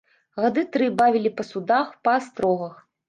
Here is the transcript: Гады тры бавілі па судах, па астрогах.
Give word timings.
Гады 0.43 0.61
тры 0.77 0.87
бавілі 1.01 1.31
па 1.41 1.45
судах, 1.51 1.93
па 2.09 2.15
астрогах. 2.21 2.75